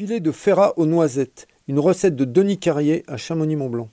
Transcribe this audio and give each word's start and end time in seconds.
Filet 0.00 0.20
de 0.20 0.32
ferrat 0.32 0.72
aux 0.78 0.86
noisettes, 0.86 1.46
une 1.68 1.78
recette 1.78 2.16
de 2.16 2.24
Denis 2.24 2.56
Carrier 2.56 3.04
à 3.06 3.18
Chamonix-Mont-Blanc. 3.18 3.90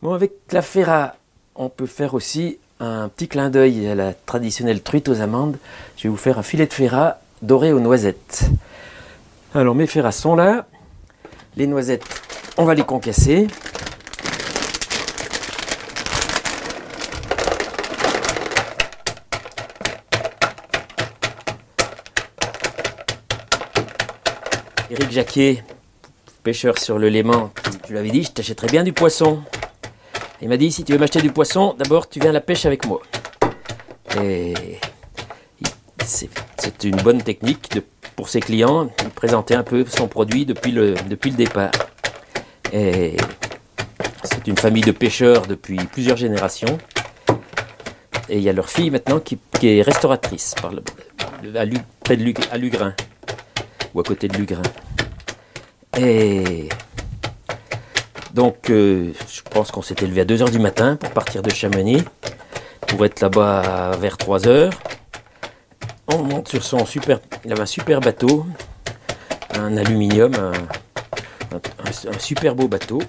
Bon, 0.00 0.14
avec 0.14 0.32
la 0.52 0.62
ferra, 0.62 1.16
on 1.54 1.68
peut 1.68 1.84
faire 1.84 2.14
aussi 2.14 2.56
un 2.78 3.10
petit 3.10 3.28
clin 3.28 3.50
d'œil 3.50 3.86
à 3.86 3.94
la 3.94 4.14
traditionnelle 4.14 4.80
truite 4.80 5.10
aux 5.10 5.20
amandes. 5.20 5.58
Je 5.98 6.04
vais 6.04 6.08
vous 6.08 6.16
faire 6.16 6.38
un 6.38 6.42
filet 6.42 6.66
de 6.66 6.72
ferra 6.72 7.18
doré 7.42 7.74
aux 7.74 7.78
noisettes. 7.78 8.48
Alors 9.54 9.74
mes 9.74 9.86
ferras 9.86 10.12
sont 10.12 10.34
là. 10.34 10.66
Les 11.58 11.66
noisettes, 11.66 12.06
on 12.56 12.64
va 12.64 12.72
les 12.72 12.84
concasser. 12.84 13.46
Éric 24.90 25.12
Jacquier, 25.12 25.62
pêcheur 26.42 26.76
sur 26.76 26.98
le 26.98 27.08
Léman, 27.08 27.52
je 27.86 27.92
lui 27.92 27.98
avais 27.98 28.10
dit, 28.10 28.24
je 28.24 28.32
t'achèterais 28.32 28.66
bien 28.66 28.82
du 28.82 28.92
poisson. 28.92 29.40
Il 30.42 30.48
m'a 30.48 30.56
dit, 30.56 30.72
si 30.72 30.82
tu 30.82 30.90
veux 30.90 30.98
m'acheter 30.98 31.20
du 31.20 31.30
poisson, 31.30 31.76
d'abord 31.78 32.08
tu 32.08 32.18
viens 32.18 32.32
la 32.32 32.40
pêche 32.40 32.66
avec 32.66 32.84
moi. 32.86 33.00
Et 34.20 34.52
c'est 36.04 36.28
une 36.82 36.96
bonne 36.96 37.22
technique 37.22 37.70
de, 37.70 37.84
pour 38.16 38.28
ses 38.28 38.40
clients. 38.40 38.90
Il 39.04 39.10
présentait 39.10 39.54
un 39.54 39.62
peu 39.62 39.84
son 39.86 40.08
produit 40.08 40.44
depuis 40.44 40.72
le, 40.72 40.96
départ. 41.36 41.70
C'est 42.72 43.16
une 44.46 44.58
famille 44.58 44.82
de 44.82 44.90
pêcheurs 44.90 45.46
depuis 45.46 45.76
plusieurs 45.76 46.16
générations. 46.16 46.78
Et 48.28 48.38
il 48.38 48.42
y 48.42 48.48
a 48.48 48.52
leur 48.52 48.68
fille 48.68 48.90
maintenant 48.90 49.20
qui, 49.20 49.38
est 49.62 49.82
restauratrice 49.82 50.56
à, 50.64 50.70
près 52.02 52.16
de 52.16 52.24
Lugrin, 52.24 52.94
ou 53.94 54.00
à 54.00 54.02
côté 54.02 54.28
de 54.28 54.36
Lugrin. 54.36 54.62
Et 55.98 56.68
donc, 58.34 58.70
euh, 58.70 59.12
je 59.28 59.42
pense 59.42 59.70
qu'on 59.70 59.82
s'est 59.82 59.96
élevé 60.02 60.20
à 60.20 60.24
2h 60.24 60.50
du 60.50 60.58
matin 60.58 60.96
pour 60.96 61.10
partir 61.10 61.42
de 61.42 61.50
Chamonix, 61.50 62.04
pour 62.86 63.04
être 63.04 63.20
là-bas 63.20 63.96
vers 63.98 64.16
3h. 64.16 64.70
On 66.08 66.22
monte 66.22 66.48
sur 66.48 66.62
son 66.62 66.86
super. 66.86 67.20
Il 67.44 67.52
avait 67.52 67.62
un 67.62 67.66
super 67.66 68.00
bateau, 68.00 68.46
un 69.54 69.76
aluminium, 69.76 70.32
un, 70.34 72.18
super 72.18 72.54
beau 72.54 72.68
bateau. 72.68 73.02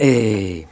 Et. 0.00 0.66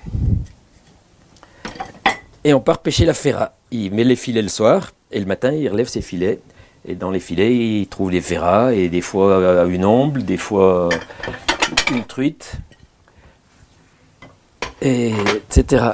Et 2.47 2.53
on 2.53 2.61
part 2.61 2.79
pêcher 2.79 3.07
la 3.07 3.15
ferra. 3.15 3.55
Il 3.70 3.92
met 3.92 4.05
les 4.05 4.17
filets 4.17 4.42
le 4.42 4.48
soir, 4.48 4.92
et 5.11 5.19
le 5.19 5.27
matin, 5.27 5.53
il 5.53 5.69
relève 5.69 5.89
ses 5.89 6.03
filets. 6.03 6.41
Et 6.87 6.95
dans 6.95 7.11
les 7.11 7.21
filets, 7.21 7.57
il 7.57 7.87
trouve 7.87 8.11
les 8.11 8.21
ferras, 8.21 8.73
et 8.73 8.89
des 8.89 9.01
fois 9.01 9.65
une 9.65 9.85
omble, 9.85 10.25
des 10.25 10.37
fois 10.37 10.91
une 11.91 12.05
truite 12.05 12.59
et 14.83 15.13
etc. 15.37 15.93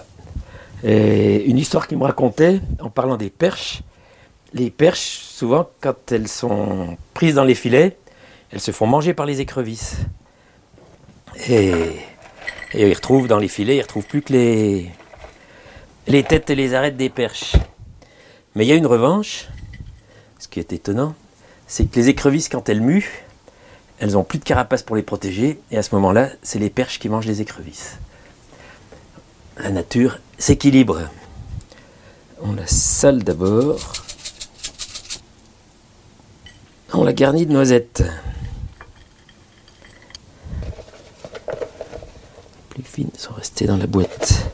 Et 0.83 1.45
une 1.45 1.59
histoire 1.59 1.87
qui 1.87 1.95
me 1.95 2.03
racontait, 2.03 2.61
en 2.81 2.91
parlant 2.91 3.17
des 3.17 3.31
perches, 3.31 3.83
les 4.53 4.71
perches, 4.71 5.21
souvent, 5.21 5.69
quand 5.81 6.11
elles 6.11 6.27
sont 6.27 6.97
prises 7.15 7.35
dans 7.35 7.45
les 7.45 7.55
filets, 7.55 7.97
elles 8.51 8.61
se 8.61 8.73
font 8.73 8.87
manger 8.87 9.15
par 9.15 9.27
les 9.27 9.41
écrevisses. 9.41 9.97
Et, 11.49 11.73
et 12.75 12.89
ils 12.89 12.95
retrouvent 12.95 13.29
dans 13.29 13.39
les 13.39 13.49
filets, 13.49 13.75
ils 13.75 13.79
ne 13.79 13.83
retrouvent 13.83 14.07
plus 14.07 14.23
que 14.23 14.33
les, 14.33 14.91
les 16.09 16.25
têtes 16.25 16.51
et 16.51 16.57
les 16.57 16.75
arêtes 16.75 16.97
des 16.97 17.11
perches. 17.11 17.55
Mais 18.57 18.65
il 18.65 18.69
y 18.69 18.73
a 18.73 18.77
une 18.77 18.87
revanche, 18.87 19.47
qui 20.51 20.61
est 20.61 20.73
étonnant, 20.73 21.15
c'est 21.67 21.87
que 21.87 21.97
les 21.97 22.09
écrevisses, 22.09 22.49
quand 22.49 22.69
elles 22.69 22.81
muent, 22.81 23.25
elles 23.99 24.13
n'ont 24.13 24.25
plus 24.25 24.39
de 24.39 24.45
carapace 24.45 24.83
pour 24.83 24.97
les 24.97 25.03
protéger, 25.03 25.61
et 25.71 25.79
à 25.79 25.83
ce 25.83 25.95
moment-là, 25.95 26.31
c'est 26.43 26.59
les 26.59 26.71
perches 26.71 26.99
qui 26.99 27.09
mangent 27.09 27.27
les 27.27 27.41
écrevisses 27.41 27.99
la 29.63 29.71
nature 29.71 30.19
s'équilibre. 30.39 31.09
On 32.41 32.53
la 32.53 32.67
sale 32.67 33.23
d'abord. 33.23 33.93
On 36.93 37.05
la 37.05 37.13
garnit 37.13 37.47
de 37.47 37.53
noisettes. 37.53 38.03
Les 42.77 42.83
plus 42.83 42.83
fines 42.83 43.11
sont 43.17 43.35
restées 43.35 43.67
dans 43.67 43.77
la 43.77 43.87
boîte. 43.87 44.51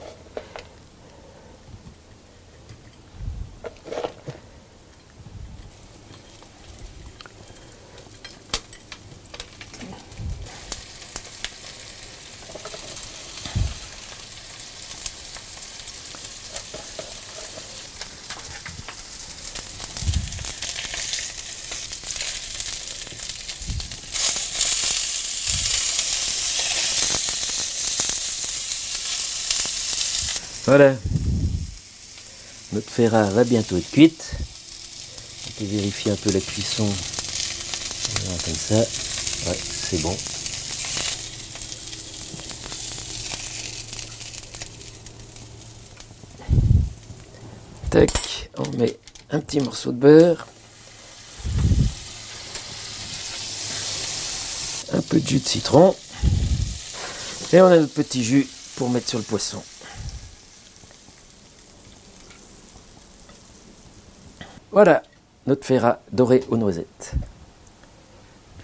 Voilà. 30.66 30.97
Notre 32.72 32.91
ferra 32.91 33.22
va 33.31 33.44
bientôt 33.44 33.77
être 33.77 33.88
cuite. 33.88 34.32
On 35.47 35.50
peut 35.60 35.65
vérifier 35.65 36.10
un 36.10 36.16
peu 36.16 36.32
la 36.32 36.41
cuisson. 36.41 36.88
comme 38.44 38.54
ça. 38.54 38.75
Ouais, 38.75 39.59
c'est 39.88 40.03
bon. 40.03 40.16
Tac, 47.91 48.50
on 48.59 48.69
met 48.77 48.98
un 49.31 49.38
petit 49.38 49.60
morceau 49.60 49.93
de 49.93 49.98
beurre. 49.98 50.48
Un 54.93 55.00
peu 55.03 55.21
de 55.21 55.28
jus 55.28 55.38
de 55.38 55.47
citron. 55.47 55.94
Et 57.53 57.60
on 57.60 57.66
a 57.66 57.77
notre 57.77 57.94
petit 57.94 58.25
jus 58.25 58.48
pour 58.75 58.91
mettre 58.91 59.09
sur 59.09 59.19
le 59.19 59.25
poisson. 59.25 59.62
Voilà, 64.76 65.03
notre 65.47 65.64
ferra 65.64 66.00
doré 66.12 66.44
aux 66.50 66.59
noisettes. 66.59 67.14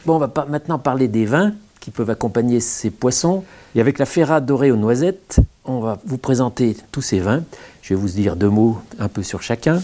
Bon, 0.05 0.17
on 0.17 0.19
va 0.19 0.31
maintenant 0.47 0.79
parler 0.79 1.09
des 1.09 1.25
vins 1.25 1.55
qui 1.81 1.91
peuvent 1.91 2.11
accompagner 2.11 2.61
ces 2.61 2.91
poissons. 2.91 3.45
Et 3.75 3.81
avec 3.81 3.99
la 3.99 4.05
ferra 4.05 4.43
dorée 4.43 4.71
aux 4.71 4.77
noisettes, 4.77 5.41
on 5.65 5.81
va 5.81 5.99
vous 6.05 6.19
présenter 6.19 6.77
tous 6.91 7.01
ces 7.01 7.19
vins. 7.19 7.43
Je 7.81 7.95
vais 7.95 7.99
vous 7.99 8.11
dire 8.11 8.37
deux 8.37 8.51
mots 8.51 8.77
un 8.99 9.09
peu 9.09 9.23
sur 9.23 9.43
chacun. 9.43 9.81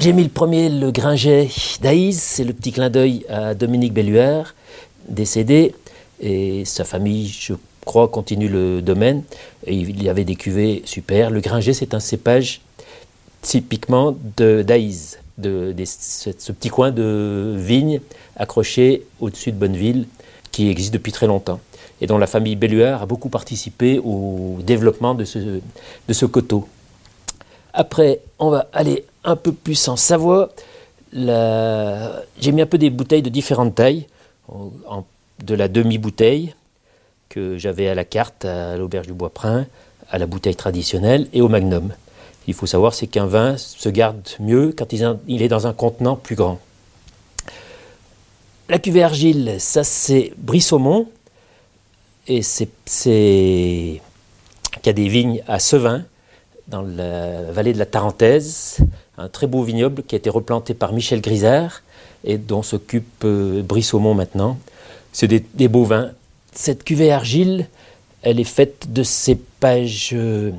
J'ai 0.00 0.12
mis 0.12 0.24
le 0.24 0.30
premier, 0.30 0.68
le 0.68 0.90
Gringet 0.90 1.48
d'Aïs, 1.80 2.20
c'est 2.20 2.42
le 2.42 2.52
petit 2.52 2.72
clin 2.72 2.90
d'œil 2.90 3.24
à 3.28 3.54
Dominique 3.54 3.94
Belluard, 3.94 4.56
décédé, 5.08 5.76
et 6.18 6.64
sa 6.64 6.82
famille, 6.82 7.28
je 7.28 7.52
crois, 7.84 8.08
continue 8.08 8.48
le 8.48 8.82
domaine. 8.82 9.22
Et 9.64 9.76
il 9.76 10.02
y 10.02 10.08
avait 10.08 10.24
des 10.24 10.34
cuvées 10.34 10.82
super. 10.86 11.30
Le 11.30 11.38
Gringet, 11.38 11.72
c'est 11.72 11.94
un 11.94 12.00
cépage 12.00 12.62
typiquement 13.46 14.16
d'Aïs, 14.36 15.20
de, 15.38 15.72
ce, 15.84 16.50
petit 16.50 16.68
coin 16.68 16.90
de 16.90 17.54
vigne 17.56 18.00
accroché 18.36 19.04
au-dessus 19.20 19.52
de 19.52 19.56
Bonneville 19.56 20.08
qui 20.50 20.68
existe 20.68 20.92
depuis 20.92 21.12
très 21.12 21.28
longtemps 21.28 21.60
et 22.00 22.08
dont 22.08 22.18
la 22.18 22.26
famille 22.26 22.56
Belluard 22.56 23.02
a 23.02 23.06
beaucoup 23.06 23.28
participé 23.28 24.00
au 24.00 24.58
développement 24.62 25.14
de 25.14 25.24
ce, 25.24 25.38
de 25.38 26.12
ce 26.12 26.26
coteau. 26.26 26.66
Après, 27.72 28.18
on 28.40 28.50
va 28.50 28.68
aller 28.72 29.04
un 29.22 29.36
peu 29.36 29.52
plus 29.52 29.86
en 29.86 29.96
Savoie. 29.96 30.50
J'ai 31.12 32.52
mis 32.52 32.62
un 32.62 32.66
peu 32.66 32.78
des 32.78 32.90
bouteilles 32.90 33.22
de 33.22 33.30
différentes 33.30 33.76
tailles, 33.76 34.06
de 35.42 35.54
la 35.54 35.68
demi-bouteille 35.68 36.52
que 37.28 37.58
j'avais 37.58 37.88
à 37.88 37.94
la 37.94 38.04
carte 38.04 38.44
à 38.44 38.76
l'auberge 38.76 39.06
du 39.06 39.12
Bois-Prin, 39.12 39.66
à 40.10 40.18
la 40.18 40.26
bouteille 40.26 40.56
traditionnelle 40.56 41.28
et 41.32 41.42
au 41.42 41.48
magnum 41.48 41.92
il 42.46 42.54
faut 42.54 42.66
savoir, 42.66 42.94
c'est 42.94 43.06
qu'un 43.06 43.26
vin 43.26 43.56
se 43.56 43.88
garde 43.88 44.28
mieux 44.40 44.74
quand 44.76 44.92
il 44.92 45.42
est 45.42 45.48
dans 45.48 45.66
un 45.66 45.72
contenant 45.72 46.16
plus 46.16 46.36
grand. 46.36 46.58
La 48.68 48.78
cuvée 48.78 49.02
argile, 49.02 49.56
ça 49.58 49.84
c'est 49.84 50.32
Brissaumont, 50.38 51.08
et 52.26 52.42
c'est 52.42 52.68
qui 52.86 54.00
a 54.88 54.92
des 54.92 55.08
vignes 55.08 55.42
à 55.46 55.58
Sevin, 55.58 56.04
dans 56.68 56.82
la 56.82 57.50
vallée 57.52 57.72
de 57.72 57.78
la 57.78 57.86
Tarentaise, 57.86 58.78
un 59.18 59.28
très 59.28 59.46
beau 59.46 59.62
vignoble 59.62 60.02
qui 60.02 60.14
a 60.14 60.18
été 60.18 60.30
replanté 60.30 60.74
par 60.74 60.92
Michel 60.92 61.20
Grisard 61.20 61.82
et 62.24 62.38
dont 62.38 62.62
s'occupe 62.62 63.24
euh, 63.24 63.62
Brissaumont 63.62 64.14
maintenant. 64.14 64.58
C'est 65.12 65.28
des, 65.28 65.68
beaux 65.68 65.84
vins. 65.84 66.10
Cette 66.52 66.84
cuvée 66.84 67.12
argile, 67.12 67.68
elle 68.22 68.40
est 68.40 68.44
faite 68.44 68.92
de 68.92 69.02
cépages 69.02 70.10
euh, 70.12 70.50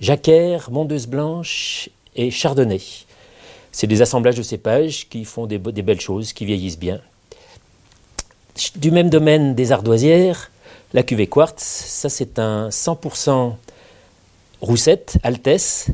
Jacquère, 0.00 0.70
Mondeuse 0.70 1.06
Blanche 1.06 1.90
et 2.14 2.30
Chardonnay. 2.30 2.80
C'est 3.72 3.86
des 3.86 4.00
assemblages 4.00 4.36
de 4.36 4.42
cépages 4.42 5.08
qui 5.08 5.24
font 5.24 5.46
des, 5.46 5.58
belles 5.58 6.00
choses, 6.00 6.32
qui 6.32 6.44
vieillissent 6.44 6.78
bien. 6.78 7.00
du 8.76 8.90
même 8.90 9.10
domaine 9.10 9.54
des 9.54 9.72
ardoisières, 9.72 10.50
la 10.94 11.02
cuvée 11.02 11.26
quartz, 11.26 11.62
ça 11.62 12.08
c'est 12.08 12.38
un 12.38 12.68
100% 12.68 13.54
roussette, 14.60 15.18
altesse. 15.22 15.88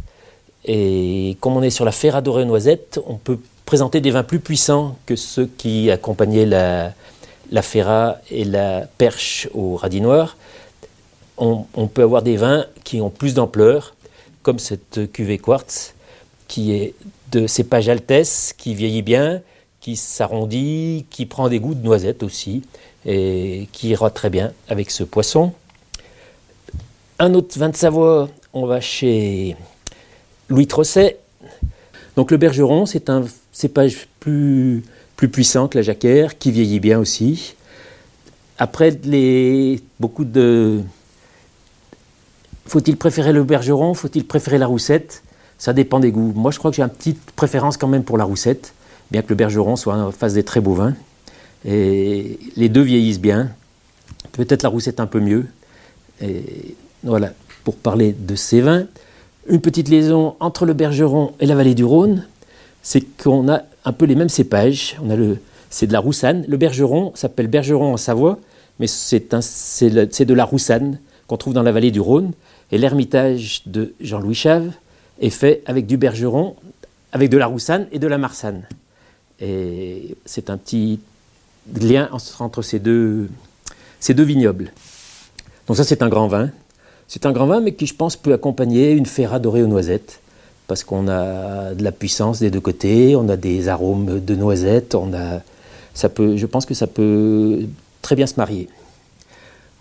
Et 0.67 1.37
comme 1.41 1.57
on 1.57 1.63
est 1.63 1.71
sur 1.71 1.85
la 1.85 1.93
ferradorée 1.93 2.45
noisette, 2.45 3.01
on 3.07 3.17
peut 3.17 3.39
présenter 3.67 4.01
des 4.01 4.11
vins 4.11 4.23
plus 4.23 4.41
puissants 4.41 4.97
que 5.07 5.17
ceux 5.17 5.47
qui 5.47 5.91
accompagnaient 5.91 6.47
la, 6.47 6.93
la 7.51 7.63
ferra 7.63 8.19
et 8.31 8.45
la 8.45 8.83
perche 8.99 9.49
au 9.55 9.77
radis 9.77 10.01
noir. 10.01 10.37
On, 11.37 11.89
peut 11.89 12.03
avoir 12.03 12.23
des 12.23 12.37
vins 12.37 12.67
qui 12.85 13.01
ont 13.01 13.11
plus 13.11 13.35
d'ampleur, 13.35 13.97
comme 14.43 14.59
cette 14.59 15.11
cuvée 15.13 15.39
quartz, 15.39 15.95
qui 16.47 16.73
est 16.73 16.95
de 17.33 17.47
cépage 17.47 17.89
altesse, 17.89 18.55
qui 18.57 18.75
vieillit 18.75 19.03
bien, 19.03 19.43
qui 19.81 19.97
s'arrondit, 19.97 21.07
qui 21.11 21.27
prend 21.27 21.49
des 21.49 21.59
goûts 21.59 21.75
de 21.75 21.85
noisette 21.85 22.23
aussi, 22.23 22.63
et 23.05 23.69
qui 23.73 23.89
ira 23.89 24.11
très 24.11 24.31
bien 24.31 24.53
avec 24.69 24.91
ce 24.91 25.03
poisson. 25.03 25.53
Un 27.19 27.35
autre 27.35 27.59
vin 27.59 27.69
de 27.69 27.77
Savoie, 27.77 28.29
on 28.53 28.67
va 28.67 28.81
chez 28.81 29.57
Louis 30.49 30.67
Trosset. 30.67 31.19
Donc 32.17 32.31
le 32.31 32.37
bergeron, 32.37 32.87
c'est 32.87 33.11
un 33.11 33.25
cépage 33.53 34.09
plus, 34.21 34.85
plus 35.17 35.29
puissant 35.29 35.69
que 35.69 35.79
la 35.79 35.83
jacquère, 35.83 36.39
qui 36.39 36.51
vieillit 36.51 36.81
bien 36.81 36.99
aussi. 36.99 37.55
Après, 38.59 38.97
beaucoup 39.99 40.25
de... 40.25 40.81
Faut-il 42.67 42.97
préférer 42.97 43.33
le 43.33 43.45
bergeron? 43.45 43.95
Faut-il 43.95 44.27
préférer 44.27 44.59
la 44.59 44.67
roussette? 44.67 45.23
Ça 45.59 45.73
dépend 45.73 46.01
des 46.01 46.11
goûts. 46.11 46.33
Moi, 46.35 46.51
je 46.51 46.59
crois 46.59 46.71
que 46.71 46.77
j'ai 46.77 46.83
une 46.83 46.89
petite 46.89 47.21
préférence 47.33 47.77
quand 47.77 47.89
même 47.89 48.05
pour 48.05 48.19
la 48.19 48.25
roussette, 48.25 48.75
bien 49.11 49.23
que 49.23 49.29
le 49.29 49.35
bergeron 49.35 49.77
soit 49.77 49.95
en 49.95 50.11
face 50.11 50.35
des 50.35 50.43
très 50.43 50.61
beaux 50.61 50.75
vins. 50.75 50.95
Et 51.65 52.39
les 52.57 52.69
deux 52.69 52.83
vieillissent 52.83 53.21
bien. 53.21 53.51
Peut-être 54.33 54.63
la 54.63 54.69
roussette 54.69 55.01
un 55.01 55.07
peu 55.07 55.21
mieux. 55.21 55.47
Voilà, 57.03 57.33
pour 57.63 57.77
parler 57.77 58.15
de 58.19 58.35
ces 58.35 58.61
vins. 58.61 58.87
Une 59.47 59.61
petite 59.61 59.89
liaison 59.89 60.37
entre 60.41 60.65
le 60.65 60.73
Bergeron 60.73 61.33
et 61.39 61.47
la 61.47 61.55
vallée 61.55 61.75
du 61.75 61.85
Rhône, 61.85 62.27
c'est 62.83 63.03
qu'on 63.23 63.49
a 63.49 63.63
un 63.85 63.93
peu 63.93 64.07
les 64.07 64.15
mêmes 64.15 64.31
cépages. 64.31 64.97
On 65.03 65.11
a 65.11 65.17
le, 65.17 65.39
c'est 65.69 65.87
de 65.87 65.93
la 65.93 66.01
roussanne. 66.01 66.45
Le 66.49 66.57
Bergeron 66.57 67.13
s'appelle 67.15 67.47
Bergeron 67.47 67.93
en 67.93 67.97
Savoie, 67.99 68.39
mais 68.81 68.87
c'est, 68.87 69.35
un, 69.35 69.41
c'est, 69.43 69.91
de 69.91 70.35
la 70.35 70.45
roussanne 70.45 70.99
qu'on 71.27 71.37
trouve 71.37 71.53
dans 71.53 71.63
la 71.63 71.73
vallée 71.73 71.91
du 71.91 72.01
Rhône. 72.01 72.33
Et 72.75 72.79
l'ermitage 72.79 73.63
de 73.67 73.95
Jean-Louis 74.01 74.35
Chave 74.35 74.73
est 75.21 75.31
fait 75.31 75.63
avec 75.65 75.87
du 75.87 75.97
Bergeron, 75.97 76.57
avec 77.13 77.31
de 77.31 77.39
la 77.39 77.47
roussanne 77.47 77.87
et 77.93 78.01
de 78.01 78.09
la 78.09 78.19
marsanne. 78.19 78.65
Et 79.41 80.17
c'est 80.25 80.51
un 80.51 80.57
petit 80.57 80.99
lien 81.81 82.09
entre 82.41 82.63
ces 82.63 82.81
deux, 82.81 83.29
ces 84.01 84.13
deux 84.13 84.25
vignobles. 84.25 84.73
Donc 85.69 85.77
ça, 85.77 85.85
c'est 85.85 86.03
un 86.03 86.09
grand 86.09 86.27
vin. 86.27 86.51
C'est 87.07 87.27
un 87.27 87.31
grand 87.31 87.47
vin, 87.47 87.61
mais 87.61 87.75
qui, 87.75 87.87
je 87.87 87.95
pense, 87.95 88.17
peut 88.17 88.33
accompagner 88.33 88.91
une 88.91 89.07
ferra 89.07 89.39
dorée 89.39 89.63
aux 89.63 89.69
noisettes, 89.69 90.19
parce 90.67 90.83
qu'on 90.83 91.07
a 91.07 91.75
de 91.75 91.85
la 91.85 91.93
puissance 91.93 92.41
des 92.41 92.51
deux 92.51 92.61
côtés, 92.61 93.15
on 93.15 93.29
a 93.29 93.37
des 93.37 93.69
arômes 93.69 94.19
de 94.19 94.35
noisettes, 94.35 94.97
on 94.97 95.15
a, 95.15 95.43
ça 95.95 96.09
peut, 96.09 96.37
je 96.37 96.47
pense 96.47 96.67
que 96.67 96.75
ça 96.75 96.89
peut 96.89 97.67
très 98.03 98.17
bien 98.17 98.27
se 98.27 98.35
marier. 98.37 98.69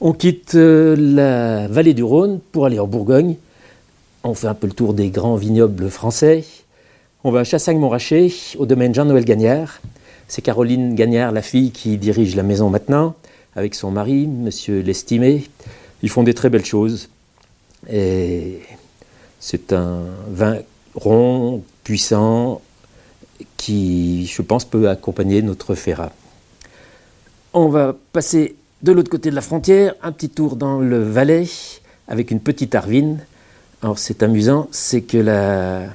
On 0.05 0.11
quitte 0.11 0.55
euh, 0.55 0.97
la 1.00 1.69
vallée 1.69 1.94
du 1.94 2.03
Rhône 2.03 2.41
pour 2.51 2.65
aller 2.65 2.77
en 2.77 2.88
Bourgogne. 2.88 3.38
On 4.25 4.33
fait 4.33 4.47
un 4.47 4.53
peu 4.53 4.67
le 4.67 4.73
tour 4.73 4.94
des 4.94 5.09
grands 5.09 5.38
vignobles 5.38 5.89
français. 5.89 6.44
On 7.23 7.31
va 7.31 7.39
à 7.39 7.44
Chassagne-Montrachet, 7.45 8.57
au 8.57 8.65
domaine 8.65 8.94
Jean-Noël 8.94 9.23
Gagnard. 9.23 9.79
C'est 10.27 10.41
Caroline 10.41 10.94
Gagnard, 10.95 11.31
la 11.31 11.41
fille, 11.41 11.71
qui 11.71 11.95
dirige 11.95 12.35
la 12.35 12.44
maison 12.44 12.69
maintenant, 12.69 13.15
avec 13.55 13.75
son 13.75 13.91
mari, 13.91 14.27
Monsieur 14.27 14.81
Lestimé. 14.81 15.45
Ils 16.01 16.09
font 16.09 16.23
des 16.23 16.33
très 16.33 16.50
belles 16.50 16.65
choses. 16.65 17.07
C'est 17.88 19.71
un 19.71 20.01
vin 20.27 20.57
rond, 20.95 21.63
puissant, 21.85 22.59
qui, 23.55 24.25
je 24.25 24.41
pense, 24.41 24.65
peut 24.65 24.89
accompagner 24.89 25.41
notre 25.41 25.75
Ferrat. 25.75 26.11
On 27.53 27.69
va 27.69 27.95
passer 28.11 28.57
de 28.83 28.91
l'autre 28.91 29.09
côté 29.09 29.30
de 29.30 29.35
la 29.35 29.41
frontière, 29.41 29.95
un 30.03 30.12
petit 30.12 30.30
tour 30.30 30.57
dans 30.57 30.77
le 30.80 31.01
Valais, 31.01 31.47
avec 32.09 32.31
une 32.31 32.41
petite 32.41 32.75
Arvine. 32.75 33.19
Alors 33.81 33.97
c'est 33.97 34.21
amusant, 34.24 34.68
c'est 34.71 35.01
que 35.01 35.18
la 35.18 35.85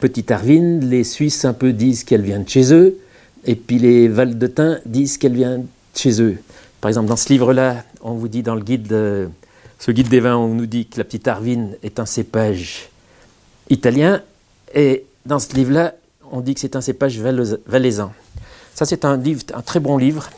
petite 0.00 0.32
Arvine, 0.32 0.80
les 0.90 1.04
Suisses 1.04 1.44
un 1.44 1.52
peu 1.52 1.72
disent 1.72 2.02
qu'elle 2.02 2.22
vient 2.22 2.40
de 2.40 2.48
chez 2.48 2.74
eux, 2.74 2.98
et 3.44 3.54
puis 3.54 3.78
les 3.78 4.08
Valdetins 4.08 4.78
disent 4.84 5.18
qu'elle 5.18 5.34
vient 5.34 5.58
de 5.58 5.66
chez 5.94 6.20
eux. 6.20 6.36
Par 6.80 6.88
exemple, 6.88 7.08
dans 7.08 7.16
ce 7.16 7.28
livre-là, 7.28 7.84
on 8.02 8.14
vous 8.14 8.28
dit 8.28 8.42
dans 8.42 8.56
le 8.56 8.62
guide 8.62 8.88
de 8.88 9.28
ce 9.78 9.92
guide 9.92 10.08
des 10.08 10.20
vins, 10.20 10.36
on 10.36 10.48
nous 10.48 10.66
dit 10.66 10.86
que 10.86 10.98
la 10.98 11.04
petite 11.04 11.28
Arvine 11.28 11.76
est 11.84 12.00
un 12.00 12.06
cépage 12.06 12.88
italien, 13.70 14.20
et 14.74 15.04
dans 15.26 15.38
ce 15.38 15.54
livre-là, 15.54 15.94
on 16.32 16.40
dit 16.40 16.54
que 16.54 16.60
c'est 16.60 16.74
un 16.74 16.80
cépage 16.80 17.20
valaisan. 17.20 18.12
Ça, 18.74 18.84
c'est 18.84 19.04
un 19.04 19.16
livre, 19.16 19.42
un 19.54 19.62
très 19.62 19.78
bon 19.78 19.96
livre 19.96 20.28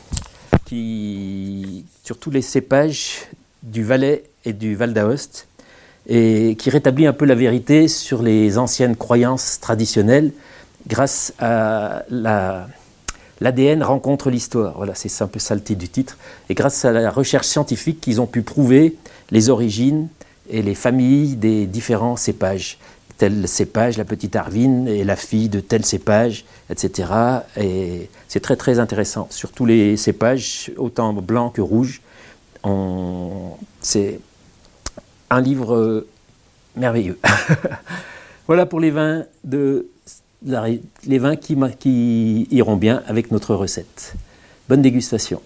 sur 2.03 2.17
tous 2.17 2.31
les 2.31 2.41
cépages 2.41 3.27
du 3.63 3.83
Valais 3.83 4.23
et 4.45 4.53
du 4.53 4.75
Val 4.75 4.93
d'Aoste, 4.93 5.47
et 6.07 6.55
qui 6.57 6.69
rétablit 6.69 7.07
un 7.07 7.13
peu 7.13 7.25
la 7.25 7.35
vérité 7.35 7.87
sur 7.87 8.21
les 8.21 8.57
anciennes 8.57 8.95
croyances 8.95 9.59
traditionnelles 9.59 10.31
grâce 10.87 11.33
à 11.39 12.03
la, 12.09 12.67
l'ADN 13.39 13.83
rencontre 13.83 14.29
l'histoire. 14.29 14.75
Voilà, 14.77 14.95
c'est 14.95 15.21
un 15.21 15.27
peu 15.27 15.39
ça 15.39 15.55
le 15.55 15.61
titre 15.61 15.79
du 15.79 15.89
titre. 15.89 16.17
Et 16.49 16.53
grâce 16.53 16.85
à 16.85 16.91
la 16.91 17.09
recherche 17.09 17.47
scientifique, 17.47 18.01
qu'ils 18.01 18.21
ont 18.21 18.25
pu 18.25 18.41
prouver 18.41 18.95
les 19.31 19.49
origines 19.49 20.07
et 20.49 20.61
les 20.61 20.75
familles 20.75 21.35
des 21.35 21.65
différents 21.65 22.17
cépages. 22.17 22.77
Tel 23.17 23.47
cépage, 23.47 23.97
la 23.97 24.05
petite 24.05 24.35
Arvine, 24.35 24.87
et 24.87 25.03
la 25.03 25.15
fille 25.15 25.49
de 25.49 25.59
tel 25.59 25.85
cépage, 25.85 26.45
etc. 26.69 27.09
Et 27.57 28.09
c'est 28.27 28.39
très 28.39 28.55
très 28.55 28.79
intéressant. 28.79 29.27
Sur 29.29 29.51
tous 29.51 29.65
les 29.65 29.97
cépages, 29.97 30.71
autant 30.77 31.13
blanc 31.13 31.49
que 31.49 31.61
rouge, 31.61 32.01
c'est 33.81 34.19
un 35.29 35.41
livre 35.41 36.05
merveilleux. 36.75 37.19
voilà 38.47 38.65
pour 38.65 38.79
les 38.79 38.91
vins, 38.91 39.25
de, 39.43 39.87
les 41.05 41.19
vins 41.19 41.35
qui 41.35 42.47
iront 42.51 42.77
bien 42.77 43.03
avec 43.07 43.31
notre 43.31 43.55
recette. 43.55 44.15
Bonne 44.69 44.81
dégustation. 44.81 45.41